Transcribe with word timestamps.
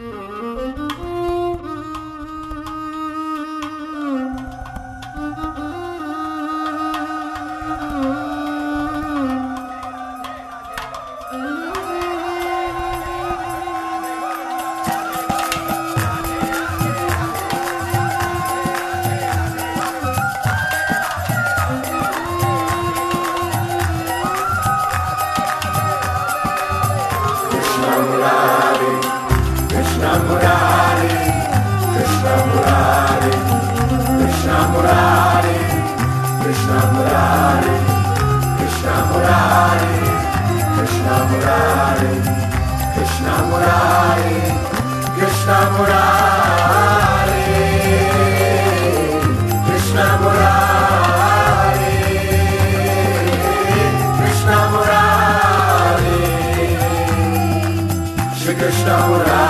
Mm-hmm. 0.00 0.49
Krishna 30.10 30.24
Murari, 30.26 31.08
Krishna 34.18 34.58
Murari, 34.72 35.54
Krishna 36.42 36.78
Murari, 36.92 37.74
Krishna 38.56 38.94
Murari, 39.10 39.94
Krishna 40.74 41.14
Murari, 41.30 42.12
Krishna 42.94 43.34
Murari, 43.46 44.34
Krishna 45.14 45.58
Murari, 45.76 47.38
Krishna 49.66 50.06
Murari, 50.22 51.14
Krishna 54.18 54.58
Murari, 54.72 56.16
Shri 58.40 58.54
Krishna 58.54 58.96
Murari. 59.06 59.49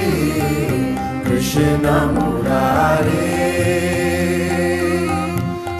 Krishna 1.51 2.07
Murari 2.15 3.27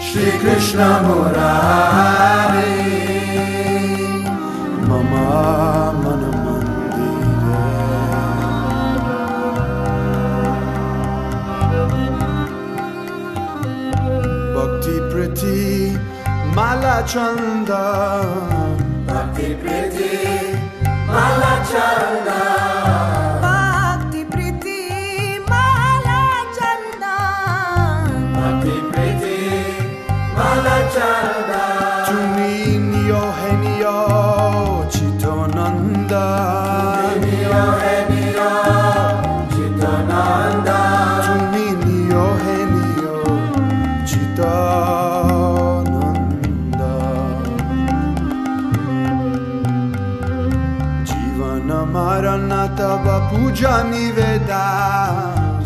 Shri 0.04 0.30
Krishna 0.42 0.88
Murari 1.06 2.74
Mama 4.86 5.96
Mana 6.02 6.30
Mandira 6.44 7.64
Bhakti 14.54 14.96
Priti 15.08 15.96
Mala 16.54 16.96
Chanda 17.08 18.61
Jivana 51.52 51.84
Maranatha 51.84 52.96
Bapuja 53.04 53.84
Niveda 53.90 54.64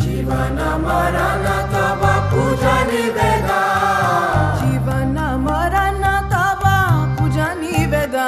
Jivana 0.01 0.69
Maranatha 0.83 1.85
Bapuja 2.01 2.75
Niveda 2.89 3.61
Jivana 4.59 5.27
Maranatha 5.39 6.43
Bapuja 6.61 7.47
Niveda 7.61 8.27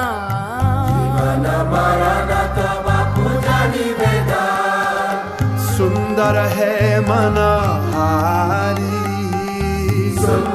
Jivana 0.87 1.57
Maranatha 1.73 2.69
Bapuja 2.85 3.59
Niveda 3.73 4.43
mana 7.07 7.51
hari 7.91 8.19
मनहारी 8.69 8.95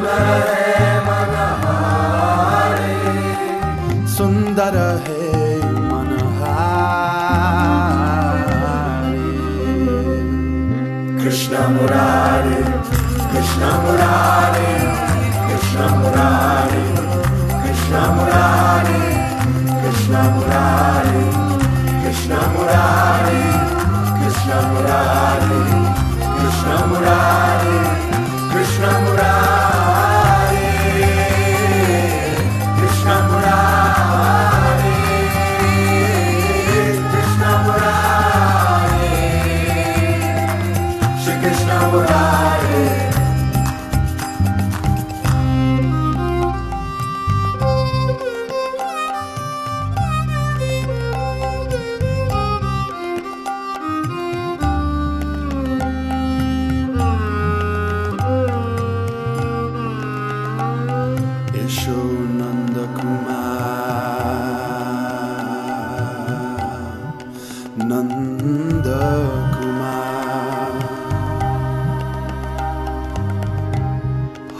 Hai 0.04 0.88
Mana 1.06 1.46
Hari 1.64 2.96
सुंदर 4.16 4.76
Hai 5.06 5.43
Krishna 11.54 11.68
Murari, 11.70 12.56
Krishna 13.30 13.70
Murari, 13.82 14.70
Krishna 15.46 15.86
Murari, 16.00 16.82
Krishna 17.62 18.00
Murari. 18.16 18.33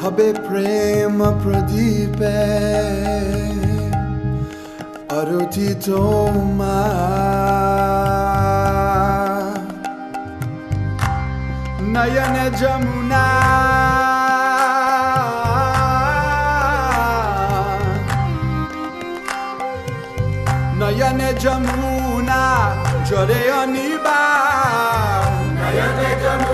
हबे 0.04 0.26
प्रेम 0.46 1.18
प्रदीपे 1.42 2.32
अरुचि 5.18 5.68
चोमा 5.84 6.74
नयन 11.94 12.36
जमुना 12.60 13.24
नयन 20.80 21.22
जमुना 21.44 22.42
जरे 23.08 23.40
अनिबा 23.60 24.18
नयन 25.62 26.00
जमुना 26.24 26.53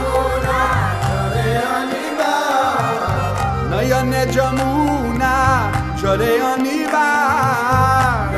चढ़े 6.10 6.30
अनिवार 6.44 8.32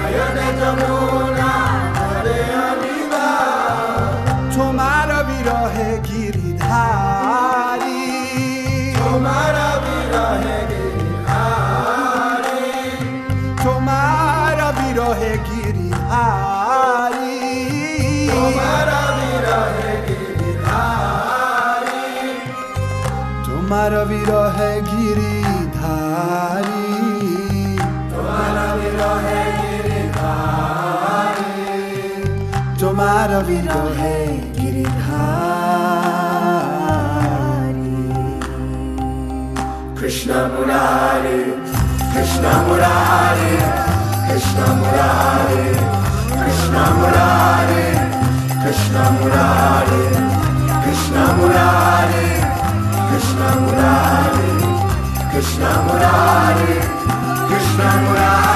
जमुना 0.56 1.52
चढ़े 1.98 2.40
अनिवार 2.62 4.10
छोमार 4.54 5.12
भी 5.28 5.38
रहे 5.46 5.86
गिरिधारी 6.08 8.02
छोमार 8.98 9.56
भी 9.84 9.96
रहे 10.12 10.58
गिरिधारी 10.72 12.60
छोमार 13.62 14.60
भी 14.78 14.88
रहे 15.00 15.32
गिरिधारी 15.48 17.40
छोमार 18.28 18.92
भी 19.16 19.32
रहे 19.48 19.94
गिरिधारी 20.10 21.24
तुम्हारा 23.48 24.04
भी 24.12 24.20
गिरिधारी 24.92 26.81
कुमार 32.92 33.32
विदो 33.44 33.72
तो 33.72 33.92
है 33.98 34.16
गिरिधारी। 34.56 35.12
कृष्ण 40.00 40.40
मुरारी 40.52 41.40
कृष्ण 42.12 42.52
मुरारी 42.66 43.54
कृष्ण 44.28 44.68
मुरारी 44.80 45.64
कृष्ण 46.36 46.84
मुरारी 46.98 47.82
कृष्ण 48.60 49.08
मुरारी 49.16 50.04
कृष्ण 50.84 51.26
मुरारी 51.40 52.28
कृष्ण 53.10 53.40
मुरारी 53.64 54.52
कृष्ण 55.32 55.76
मुरारी 55.88 56.80
कृष्ण 57.50 58.00
मुरारी। 58.06 58.51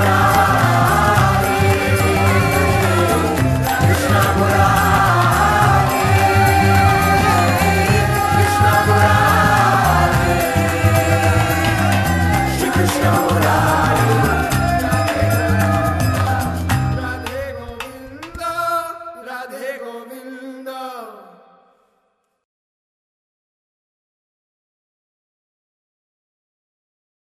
Oh. 0.00 0.37